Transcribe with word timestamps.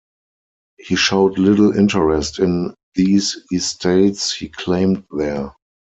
He 0.79 0.95
showed 0.95 1.37
little 1.37 1.77
interest 1.77 2.39
in 2.39 2.73
these 2.95 3.37
estates 3.53 4.33
he 4.33 4.49
claimed 4.49 5.03
there. 5.15 5.53